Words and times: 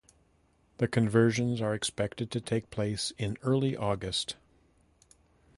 The 0.77 0.87
conversions 0.87 1.61
are 1.61 1.75
expected 1.75 2.31
to 2.31 2.41
take 2.41 2.71
place 2.71 3.13
in 3.19 3.37
early 3.43 3.77
August. 3.77 4.35